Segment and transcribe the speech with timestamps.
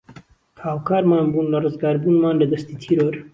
[0.57, 3.15] کە هاوکارمان بوون لە رزگاربوونمان لە دەستی تیرۆر